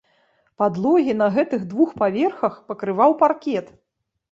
Падлогі 0.61 1.13
на 1.19 1.27
гэтых 1.35 1.67
двух 1.75 1.93
паверхах 2.01 2.57
пакрываў 2.73 3.17
паркет. 3.23 3.73